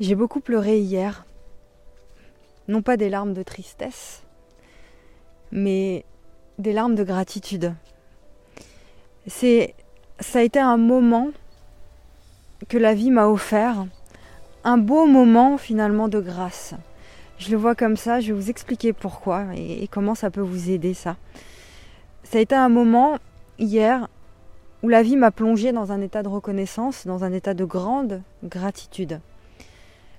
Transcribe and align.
J'ai 0.00 0.14
beaucoup 0.14 0.40
pleuré 0.40 0.78
hier. 0.78 1.26
Non 2.68 2.82
pas 2.82 2.96
des 2.96 3.10
larmes 3.10 3.34
de 3.34 3.42
tristesse, 3.42 4.22
mais 5.50 6.04
des 6.58 6.72
larmes 6.72 6.94
de 6.94 7.04
gratitude. 7.04 7.74
C'est 9.26 9.74
ça 10.20 10.38
a 10.38 10.42
été 10.42 10.58
un 10.58 10.76
moment 10.76 11.30
que 12.68 12.78
la 12.78 12.94
vie 12.94 13.10
m'a 13.10 13.26
offert, 13.26 13.86
un 14.64 14.78
beau 14.78 15.06
moment 15.06 15.58
finalement 15.58 16.08
de 16.08 16.20
grâce. 16.20 16.74
Je 17.38 17.50
le 17.50 17.56
vois 17.56 17.74
comme 17.74 17.96
ça, 17.96 18.20
je 18.20 18.28
vais 18.28 18.40
vous 18.40 18.50
expliquer 18.50 18.92
pourquoi 18.92 19.46
et, 19.56 19.88
comment 19.88 20.14
ça 20.14 20.30
peut 20.30 20.40
vous 20.40 20.70
aider 20.70 20.94
ça. 20.94 21.16
Ça 22.22 22.38
a 22.38 22.40
été 22.40 22.54
un 22.54 22.68
moment 22.68 23.18
hier 23.58 24.08
où 24.82 24.88
la 24.88 25.02
vie 25.02 25.16
m'a 25.16 25.32
plongé 25.32 25.72
dans 25.72 25.92
un 25.92 26.00
état 26.00 26.22
de 26.22 26.28
reconnaissance, 26.28 27.06
dans 27.06 27.24
un 27.24 27.32
état 27.32 27.54
de 27.54 27.64
grande 27.64 28.22
gratitude. 28.44 29.20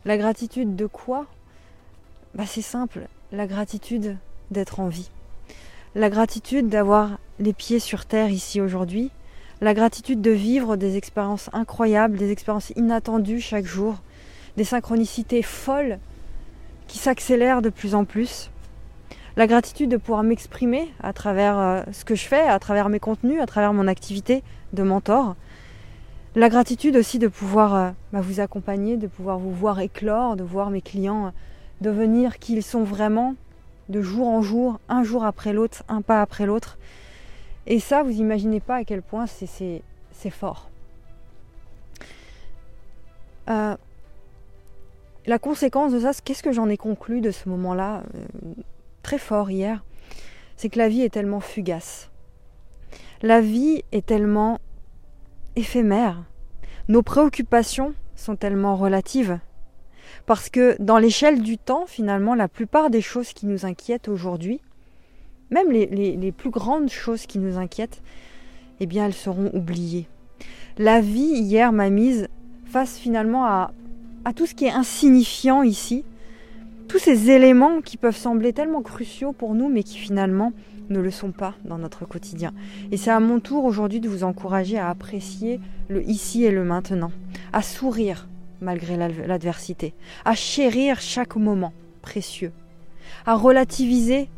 La 0.06 0.18
gratitude 0.18 0.76
de 0.76 0.86
quoi? 0.86 1.28
Bah, 2.36 2.44
C'est 2.46 2.62
simple, 2.62 3.08
la 3.32 3.48
gratitude 3.48 4.18
d'être 4.52 4.82
en 4.82 4.90
vie. 4.90 5.10
La 5.96 6.10
gratitude 6.10 6.68
d'avoir 6.68 7.20
les 7.40 7.54
pieds 7.54 7.80
sur 7.80 8.06
terre 8.06 8.30
ici 8.30 8.60
aujourd'hui. 8.60 9.12
La 9.62 9.74
gratitude 9.74 10.22
de 10.22 10.32
vivre 10.32 10.76
des 10.76 10.98
expériences 10.98 11.50
incroyables, 11.54 12.18
des 12.18 12.32
expériences 12.32 12.72
inattendues 12.76 13.40
chaque 13.40 13.66
jour, 13.66 13.96
des 14.58 14.66
synchronicités 14.66 15.42
folles 15.42 16.00
qui 16.88 16.98
s'accélèrent 16.98 17.62
de 17.62 17.70
plus 17.70 17.96
en 17.96 18.04
plus. 18.04 18.50
La 19.38 19.48
gratitude 19.48 19.90
de 19.90 19.98
pouvoir 19.98 20.24
m'exprimer 20.24 20.92
à 21.02 21.14
travers 21.14 21.58
euh, 21.58 21.82
ce 21.94 22.04
que 22.04 22.16
je 22.16 22.26
fais, 22.26 22.42
à 22.42 22.60
travers 22.60 22.90
mes 22.90 23.00
contenus, 23.00 23.40
à 23.40 23.46
travers 23.46 23.72
mon 23.72 23.88
activité 23.88 24.44
de 24.74 24.84
mentor. 24.84 25.38
La 26.36 26.50
gratitude 26.50 26.96
aussi 26.96 27.20
de 27.20 27.28
pouvoir 27.28 27.76
euh, 27.76 27.92
bah, 28.12 28.22
vous 28.22 28.40
accompagner, 28.40 28.98
de 28.98 29.06
pouvoir 29.06 29.38
vous 29.38 29.52
voir 29.52 29.80
éclore, 29.80 30.36
de 30.36 30.44
voir 30.44 30.72
mes 30.72 30.82
clients 30.82 31.28
euh, 31.28 31.32
devenir 31.82 32.40
qui 32.40 32.54
ils 32.54 32.64
sont 32.64 32.84
vraiment, 32.84 33.36
de 33.90 34.02
jour 34.02 34.28
en 34.28 34.42
jour, 34.42 34.80
un 34.90 35.04
jour 35.04 35.26
après 35.26 35.54
l'autre, 35.54 35.84
un 35.88 36.02
pas 36.02 36.24
après 36.24 36.48
l'autre. 36.48 36.80
Et 37.68 37.80
ça, 37.80 38.02
vous 38.02 38.14
imaginez 38.14 38.60
pas 38.60 38.78
à 38.78 38.84
quel 38.84 39.04
point 39.04 39.28
c'est 39.28 39.84
fort. 40.32 40.70
Euh, 43.50 43.76
la 45.28 45.40
conséquence 45.40 45.92
de 45.92 46.00
ça, 46.00 46.12
qu'est-ce 46.24 46.42
que 46.42 46.52
j'en 46.52 46.68
ai 46.68 46.78
conclu 46.78 47.22
de 47.22 47.30
ce 47.30 47.48
moment-là, 47.50 48.04
très 49.04 49.20
fort 49.20 49.52
hier, 49.52 49.84
c'est 50.58 50.70
que 50.70 50.80
la 50.80 50.90
vie 50.90 51.02
est 51.02 51.14
tellement 51.14 51.42
fugace. 51.42 52.10
La 53.22 53.40
vie 53.40 53.84
est 53.92 54.06
tellement 54.06 54.60
éphémère. 55.56 56.24
Nos 56.88 57.02
préoccupations 57.02 57.94
sont 58.16 58.36
tellement 58.36 58.76
relatives. 58.76 59.40
Parce 60.26 60.50
que 60.50 60.76
dans 60.80 60.98
l'échelle 60.98 61.42
du 61.42 61.58
temps, 61.58 61.86
finalement, 61.86 62.36
la 62.36 62.48
plupart 62.48 62.90
des 62.90 63.02
choses 63.02 63.34
qui 63.34 63.46
nous 63.46 63.66
inquiètent 63.66 64.08
aujourd'hui, 64.08 64.62
même 65.50 65.72
les, 65.72 66.32
plus 66.32 66.50
grandes 66.50 66.90
choses 66.90 67.26
qui 67.26 67.40
nous 67.40 67.58
inquiètent, 67.58 68.02
eh 68.80 68.86
bien, 68.86 69.06
elles 69.06 69.14
seront 69.14 69.52
oubliées. 69.54 70.08
La 70.78 71.02
vie, 71.02 71.22
hier, 71.22 71.72
m'a 71.72 71.90
mise 71.90 72.28
face 72.66 72.98
finalement 72.98 73.46
à, 73.46 73.72
à 74.26 74.34
tout 74.34 74.46
ce 74.46 74.56
qui 74.56 74.66
est 74.66 74.72
insignifiant 74.72 75.62
ici, 75.62 76.04
tous 76.88 77.00
ces 77.00 77.32
éléments 77.32 77.82
qui 77.82 77.98
peuvent 77.98 78.16
sembler 78.16 78.54
tellement 78.54 78.82
cruciaux 78.82 79.34
pour 79.34 79.56
nous, 79.56 79.70
mais 79.70 79.84
qui 79.84 79.98
finalement 79.98 80.54
ne 80.90 81.00
le 81.00 81.12
sont 81.12 81.32
pas 81.32 81.56
dans 81.66 81.78
notre 81.78 82.06
quotidien. 82.06 82.54
Et 82.92 82.98
c'est 82.98 83.12
à 83.12 83.20
mon 83.20 83.40
tour 83.40 83.66
aujourd'hui 83.66 84.00
de 84.00 84.10
vous 84.10 84.24
encourager 84.24 84.78
à 84.78 84.90
apprécier 84.90 85.60
le 85.88 86.08
ici 86.08 86.44
et 86.44 86.52
le 86.52 86.64
maintenant, 86.64 87.12
à 87.52 87.62
sourire 87.62 88.28
malgré 88.62 88.96
l'adversité, 88.96 89.94
à 90.24 90.36
chérir 90.36 91.02
chaque 91.02 91.36
moment 91.36 91.74
précieux, 92.02 92.54
à 93.26 93.36
relativiser 93.36 94.30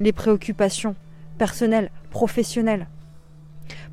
les 0.00 0.12
préoccupations 0.12 0.96
personnelles, 1.38 1.90
professionnelles. 2.10 2.88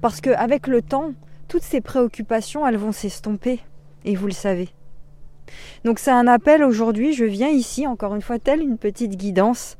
Parce 0.01 0.21
qu'avec 0.21 0.67
le 0.67 0.81
temps, 0.81 1.13
toutes 1.47 1.63
ces 1.63 1.81
préoccupations, 1.81 2.65
elles 2.65 2.77
vont 2.77 2.91
s'estomper, 2.91 3.59
et 4.05 4.15
vous 4.15 4.27
le 4.27 4.33
savez. 4.33 4.69
Donc 5.83 5.99
c'est 5.99 6.11
un 6.11 6.27
appel 6.27 6.63
aujourd'hui, 6.63 7.13
je 7.13 7.25
viens 7.25 7.49
ici, 7.49 7.87
encore 7.87 8.15
une 8.15 8.21
fois, 8.21 8.39
telle 8.39 8.61
une 8.61 8.77
petite 8.77 9.15
guidance, 9.15 9.77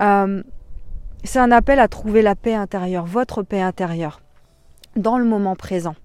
euh, 0.00 0.42
c'est 1.22 1.38
un 1.38 1.50
appel 1.50 1.80
à 1.80 1.88
trouver 1.88 2.22
la 2.22 2.34
paix 2.34 2.54
intérieure, 2.54 3.06
votre 3.06 3.42
paix 3.42 3.60
intérieure, 3.60 4.20
dans 4.96 5.18
le 5.18 5.24
moment 5.24 5.56
présent, 5.56 5.96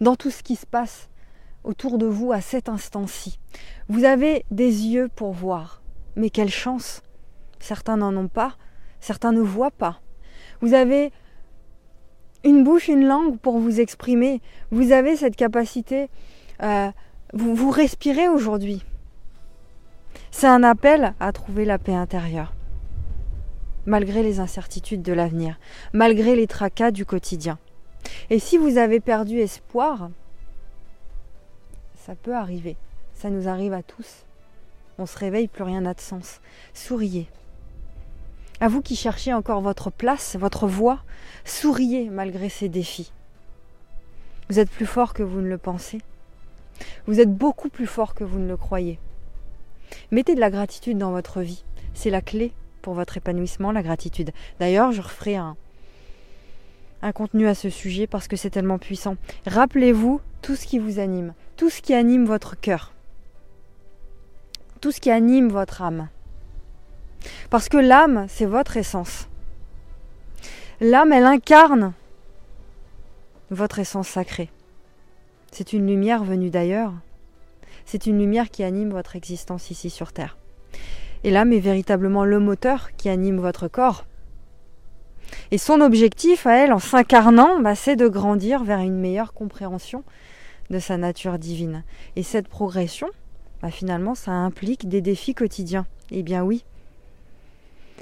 dans 0.00 0.16
tout 0.16 0.30
ce 0.30 0.42
qui 0.42 0.56
se 0.56 0.66
passe 0.66 1.08
autour 1.62 1.98
de 1.98 2.06
vous 2.06 2.32
à 2.32 2.40
cet 2.40 2.68
instant-ci. 2.68 3.38
Vous 3.88 4.04
avez 4.04 4.44
des 4.50 4.86
yeux 4.86 5.08
pour 5.14 5.32
voir, 5.32 5.82
mais 6.16 6.30
quelle 6.30 6.50
chance 6.50 7.02
Certains 7.58 7.96
n'en 7.96 8.14
ont 8.16 8.28
pas, 8.28 8.56
certains 9.00 9.32
ne 9.32 9.40
voient 9.40 9.70
pas. 9.70 10.00
Vous 10.60 10.74
avez 10.74 11.12
une 12.44 12.62
bouche, 12.62 12.88
une 12.88 13.06
langue 13.06 13.38
pour 13.38 13.58
vous 13.58 13.80
exprimer. 13.80 14.40
Vous 14.70 14.92
avez 14.92 15.16
cette 15.16 15.36
capacité. 15.36 16.08
Euh, 16.62 16.90
vous, 17.34 17.70
respirez 17.70 18.28
aujourd'hui. 18.28 18.84
C'est 20.30 20.46
un 20.46 20.62
appel 20.62 21.14
à 21.20 21.32
trouver 21.32 21.64
la 21.64 21.78
paix 21.78 21.94
intérieure 21.94 22.52
malgré 23.86 24.22
les 24.22 24.40
incertitudes 24.40 25.02
de 25.02 25.12
l'avenir, 25.12 25.58
malgré 25.92 26.36
les 26.36 26.46
tracas 26.46 26.90
du 26.90 27.04
quotidien. 27.04 27.58
Et 28.30 28.38
si 28.38 28.56
vous 28.56 28.78
avez 28.78 28.98
perdu 28.98 29.38
espoir, 29.40 30.08
ça 31.94 32.14
peut 32.14 32.34
arriver, 32.34 32.76
ça 33.12 33.28
nous 33.28 33.46
arrive 33.46 33.74
à 33.74 33.82
tous. 33.82 34.24
On 34.98 35.04
se 35.04 35.18
réveille, 35.18 35.48
plus 35.48 35.64
rien 35.64 35.82
n'a 35.82 35.92
de 35.92 36.00
sens. 36.00 36.40
Souriez. 36.72 37.28
À 38.60 38.68
vous 38.68 38.80
qui 38.80 38.96
cherchez 38.96 39.34
encore 39.34 39.60
votre 39.60 39.90
place, 39.90 40.36
votre 40.36 40.66
voie, 40.66 41.00
souriez 41.44 42.08
malgré 42.08 42.48
ces 42.48 42.68
défis. 42.70 43.12
Vous 44.48 44.58
êtes 44.58 44.70
plus 44.70 44.86
fort 44.86 45.12
que 45.12 45.22
vous 45.22 45.40
ne 45.40 45.48
le 45.48 45.58
pensez. 45.58 46.00
Vous 47.06 47.20
êtes 47.20 47.32
beaucoup 47.32 47.68
plus 47.68 47.86
fort 47.86 48.14
que 48.14 48.24
vous 48.24 48.38
ne 48.38 48.48
le 48.48 48.56
croyez. 48.56 48.98
Mettez 50.10 50.34
de 50.34 50.40
la 50.40 50.50
gratitude 50.50 50.98
dans 50.98 51.10
votre 51.10 51.40
vie. 51.40 51.64
C'est 51.92 52.10
la 52.10 52.22
clé 52.22 52.52
pour 52.80 52.94
votre 52.94 53.16
épanouissement, 53.16 53.72
la 53.72 53.82
gratitude. 53.82 54.30
D'ailleurs, 54.58 54.92
je 54.92 55.02
referai 55.02 55.36
un, 55.36 55.56
contenu 57.14 57.46
à 57.46 57.54
ce 57.54 57.68
sujet 57.68 58.06
parce 58.06 58.28
que 58.28 58.36
c'est 58.36 58.50
tellement 58.50 58.78
puissant. 58.78 59.16
Rappelez-vous 59.46 60.20
tout 60.40 60.56
ce 60.56 60.66
qui 60.66 60.78
vous 60.78 60.98
anime, 60.98 61.34
tout 61.56 61.68
ce 61.68 61.82
qui 61.82 61.92
anime 61.92 62.24
votre 62.24 62.58
cœur, 62.58 62.92
tout 64.80 64.90
ce 64.90 65.00
qui 65.00 65.10
anime 65.10 65.48
votre 65.48 65.82
âme. 65.82 66.08
Parce 67.50 67.68
que 67.68 67.76
l'âme, 67.76 68.26
c'est 68.28 68.46
votre 68.46 68.78
essence. 68.78 69.28
L'âme, 70.80 71.12
elle 71.12 71.24
incarne 71.24 71.92
votre 73.50 73.78
essence 73.78 74.08
sacrée. 74.08 74.50
C'est 75.56 75.72
une 75.72 75.86
lumière 75.86 76.24
venue 76.24 76.50
d'ailleurs. 76.50 76.92
C'est 77.86 78.06
une 78.06 78.18
lumière 78.18 78.50
qui 78.50 78.64
anime 78.64 78.90
votre 78.90 79.14
existence 79.14 79.70
ici 79.70 79.88
sur 79.88 80.12
Terre. 80.12 80.36
Et 81.22 81.30
l'âme 81.30 81.52
est 81.52 81.60
véritablement 81.60 82.24
le 82.24 82.40
moteur 82.40 82.90
qui 82.96 83.08
anime 83.08 83.38
votre 83.38 83.68
corps. 83.68 84.04
Et 85.52 85.58
son 85.58 85.80
objectif 85.80 86.48
à 86.48 86.56
elle, 86.56 86.72
en 86.72 86.80
s'incarnant, 86.80 87.60
bah, 87.60 87.76
c'est 87.76 87.94
de 87.94 88.08
grandir 88.08 88.64
vers 88.64 88.80
une 88.80 88.98
meilleure 88.98 89.32
compréhension 89.32 90.02
de 90.70 90.80
sa 90.80 90.96
nature 90.96 91.38
divine. 91.38 91.84
Et 92.16 92.24
cette 92.24 92.48
progression, 92.48 93.10
bah, 93.62 93.70
finalement, 93.70 94.16
ça 94.16 94.32
implique 94.32 94.88
des 94.88 95.02
défis 95.02 95.36
quotidiens. 95.36 95.86
Eh 96.10 96.24
bien 96.24 96.42
oui. 96.42 96.64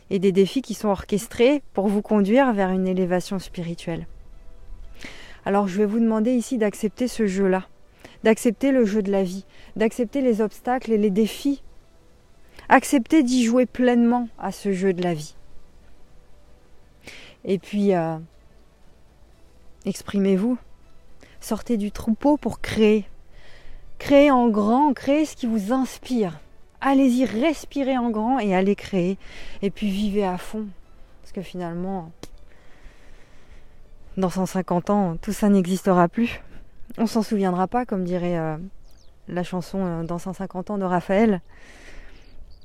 Et 0.09 0.19
des 0.19 0.33
défis 0.33 0.63
qui 0.63 0.73
sont 0.73 0.89
orchestrés 0.89 1.63
pour 1.75 1.89
vous 1.89 2.01
conduire 2.01 2.55
vers 2.55 2.71
une 2.71 2.89
élévation 2.89 3.39
spirituelle. 3.39 4.07
Alors 5.45 5.69
je 5.69 5.79
vais 5.79 5.87
vous 5.87 6.01
demander 6.01 6.35
ici 6.35 6.59
d'accepter 6.59 7.09
ce 7.09 7.27
jeu-là, 7.27 7.67
d'accepter 8.25 8.73
le 8.73 8.85
jeu 8.85 9.03
de 9.03 9.11
la 9.11 9.23
vie, 9.23 9.45
d'accepter 9.77 10.21
les 10.21 10.41
obstacles 10.41 10.93
et 10.93 10.99
les 10.99 11.11
défis 11.11 11.63
Acceptez 12.69 13.23
d'y 13.23 13.45
jouer 13.45 13.67
pleinement 13.67 14.29
à 14.39 14.51
ce 14.53 14.73
jeu 14.73 14.93
de 14.93 15.03
la 15.03 15.15
vie. 15.15 15.35
Et 17.45 17.59
puis, 17.59 17.95
euh, 17.95 18.17
exprimez-vous. 19.85 20.57
Sortez 21.41 21.77
du 21.77 21.91
troupeau 21.91 22.37
pour 22.37 22.61
créer. 22.61 23.05
Créez 23.99 24.31
en 24.31 24.49
grand, 24.49 24.95
créez 24.95 25.27
ce 25.27 25.37
qui 25.37 25.47
vous 25.47 25.73
inspire. 25.73 26.41
Allez-y, 26.81 27.25
respirez 27.25 27.99
en 27.99 28.11
grand 28.11 28.39
et 28.39 28.55
allez 28.55 28.75
créer. 28.75 29.19
Et 29.61 29.71
puis 29.71 29.91
vivez 29.91 30.25
à 30.25 30.39
fond. 30.39 30.67
Parce 31.21 31.33
que 31.33 31.43
finalement, 31.43 32.11
dans 34.17 34.31
150 34.31 34.91
ans, 34.91 35.17
tout 35.17 35.33
ça 35.33 35.49
n'existera 35.49 36.09
plus. 36.09 36.43
On 36.99 37.07
s'en 37.07 37.23
souviendra 37.23 37.67
pas, 37.67 37.87
comme 37.87 38.05
dirait 38.05 38.39
euh, 38.39 38.57
la 39.29 39.43
chanson 39.43 39.85
euh, 39.85 40.03
Dans 40.05 40.19
150 40.19 40.71
ans 40.71 40.79
de 40.79 40.85
Raphaël. 40.85 41.41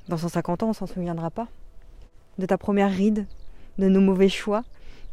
Dans 0.08 0.18
150 0.18 0.62
ans, 0.62 0.68
on 0.70 0.72
s'en 0.74 0.86
souviendra 0.86 1.30
pas. 1.30 1.48
De 2.38 2.46
ta 2.46 2.58
première 2.58 2.90
ride, 2.90 3.26
de 3.78 3.88
nos 3.88 4.00
mauvais 4.00 4.28
choix, 4.28 4.64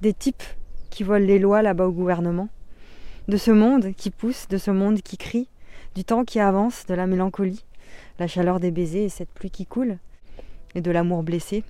des 0.02 0.14
types 0.14 0.44
qui 0.90 1.04
volent 1.04 1.26
les 1.26 1.40
lois 1.40 1.62
là-bas 1.62 1.88
au 1.88 1.92
gouvernement, 1.92 2.50
de 3.28 3.38
ce 3.38 3.52
monde 3.52 3.94
qui 3.94 4.12
pousse, 4.12 4.48
de 4.48 4.58
ce 4.58 4.72
monde 4.72 5.02
qui 5.02 5.18
crie, 5.18 5.50
du 5.96 6.04
temps 6.04 6.26
qui 6.26 6.40
avance, 6.40 6.86
de 6.86 6.94
la 6.94 7.08
mélancolie, 7.08 7.66
la 8.20 8.28
chaleur 8.28 8.60
des 8.60 8.72
baisers 8.72 9.06
et 9.06 9.10
cette 9.10 9.32
pluie 9.32 9.50
qui 9.50 9.66
coule, 9.66 9.98
et 10.76 10.82
de 10.82 10.92
l'amour 10.92 11.24
blessé. 11.24 11.64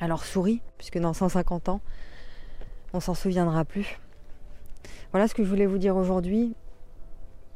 Alors 0.00 0.24
souris, 0.24 0.60
puisque 0.76 0.98
dans 0.98 1.12
150 1.12 1.68
ans, 1.70 1.80
on 2.92 3.00
s'en 3.00 3.14
souviendra 3.14 3.64
plus. 3.64 3.98
Voilà 5.12 5.28
ce 5.28 5.34
que 5.34 5.42
je 5.42 5.48
voulais 5.48 5.66
vous 5.66 5.78
dire 5.78 5.96
aujourd'hui. 5.96 6.54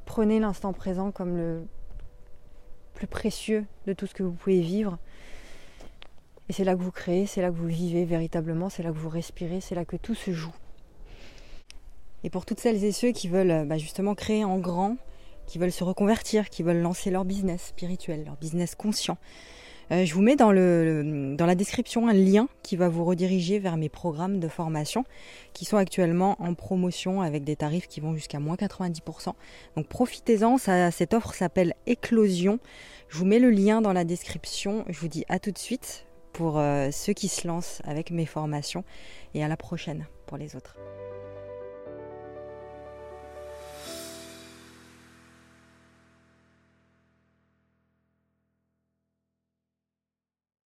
Prenez 0.04 0.40
l'instant 0.40 0.72
présent 0.72 1.10
comme 1.10 1.36
le 1.36 1.66
plus 2.94 3.06
précieux 3.06 3.64
de 3.86 3.92
tout 3.92 4.06
ce 4.06 4.14
que 4.14 4.22
vous 4.22 4.32
pouvez 4.32 4.60
vivre. 4.60 4.98
Et 6.48 6.52
c'est 6.52 6.64
là 6.64 6.74
que 6.74 6.82
vous 6.82 6.90
créez, 6.90 7.26
c'est 7.26 7.40
là 7.40 7.48
que 7.50 7.56
vous 7.56 7.66
vivez 7.66 8.04
véritablement, 8.04 8.68
c'est 8.68 8.82
là 8.82 8.90
que 8.90 8.98
vous 8.98 9.08
respirez, 9.08 9.60
c'est 9.60 9.74
là 9.74 9.84
que 9.84 9.96
tout 9.96 10.14
se 10.14 10.32
joue. 10.32 10.54
Et 12.24 12.30
pour 12.30 12.44
toutes 12.44 12.60
celles 12.60 12.84
et 12.84 12.92
ceux 12.92 13.12
qui 13.12 13.28
veulent 13.28 13.66
bah, 13.66 13.78
justement 13.78 14.14
créer 14.14 14.44
en 14.44 14.58
grand, 14.58 14.96
qui 15.46 15.58
veulent 15.58 15.72
se 15.72 15.84
reconvertir, 15.84 16.50
qui 16.50 16.62
veulent 16.62 16.80
lancer 16.80 17.10
leur 17.10 17.24
business 17.24 17.66
spirituel, 17.66 18.24
leur 18.24 18.36
business 18.36 18.74
conscient, 18.74 19.18
euh, 19.90 20.04
je 20.04 20.14
vous 20.14 20.22
mets 20.22 20.36
dans, 20.36 20.52
la 20.52 21.54
description 21.54 22.08
un 22.08 22.12
lien 22.12 22.48
qui 22.62 22.76
va 22.76 22.88
vous 22.88 23.04
rediriger 23.04 23.58
vers 23.58 23.76
mes 23.76 23.88
programmes 23.88 24.38
de 24.38 24.48
formation 24.48 25.04
qui 25.52 25.64
sont 25.64 25.76
actuellement 25.76 26.36
en 26.40 26.54
promotion 26.54 27.20
avec 27.22 27.44
des 27.44 27.56
tarifs 27.56 27.88
qui 27.88 28.00
vont 28.00 28.14
jusqu'à 28.14 28.38
moins 28.38 28.54
90%. 28.54 29.32
Donc 29.76 29.88
profitez-en, 29.88 30.58
cette 30.58 31.14
offre 31.14 31.34
s'appelle 31.34 31.74
Éclosion. 31.86 32.58
Je 33.08 33.18
vous 33.18 33.24
mets 33.24 33.38
le 33.38 33.50
lien 33.50 33.82
dans 33.82 33.92
la 33.92 34.04
description. 34.04 34.84
Je 34.88 34.98
vous 34.98 35.08
dis 35.08 35.24
à 35.28 35.38
tout 35.38 35.50
de 35.50 35.58
suite 35.58 36.06
pour 36.32 36.58
euh, 36.58 36.90
ceux 36.90 37.12
qui 37.12 37.28
se 37.28 37.46
lancent 37.46 37.82
avec 37.84 38.10
mes 38.10 38.26
formations 38.26 38.84
et 39.34 39.44
à 39.44 39.48
la 39.48 39.56
prochaine 39.56 40.06
pour 40.26 40.38
les 40.38 40.56
autres. 40.56 40.76